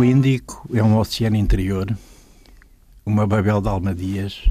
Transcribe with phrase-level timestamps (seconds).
[0.00, 1.86] Índico é um oceano interior,
[3.04, 4.48] uma Babel de almadias,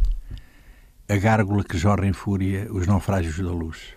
[1.09, 3.95] a gárgula que jorra em fúria os naufrágios da luz.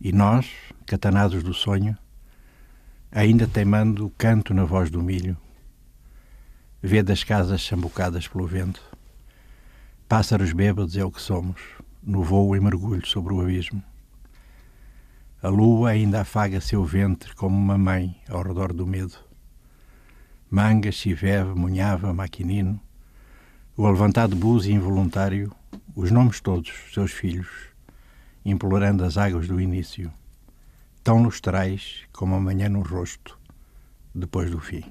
[0.00, 0.46] E nós,
[0.86, 1.98] catanados do sonho,
[3.10, 5.36] ainda teimando o canto na voz do milho,
[6.80, 8.82] vê das casas chambucadas pelo vento,
[10.08, 11.60] pássaros bêbados é o que somos,
[12.02, 13.82] no voo e mergulho sobre o abismo.
[15.42, 19.27] A lua ainda afaga seu ventre como uma mãe ao redor do medo
[20.50, 22.80] Manga, Chiveve, Munhava, Maquinino,
[23.76, 25.52] o alevantado búzio involuntário,
[25.94, 27.48] os nomes todos, seus filhos,
[28.42, 30.10] implorando as águas do início,
[31.04, 33.38] tão lustrais como amanhã no rosto,
[34.14, 34.82] depois do fim.